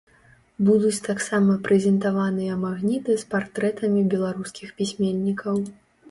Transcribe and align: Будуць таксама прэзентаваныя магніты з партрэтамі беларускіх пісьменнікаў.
Будуць 0.67 1.03
таксама 1.07 1.57
прэзентаваныя 1.67 2.55
магніты 2.63 3.17
з 3.23 3.27
партрэтамі 3.33 4.01
беларускіх 4.13 4.73
пісьменнікаў. 4.79 5.61